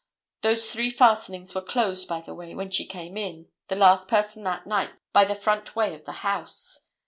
[0.41, 4.41] Those three fastenings were closed, by the way, when she came in, the last person
[4.45, 6.87] that night by the front way of the house.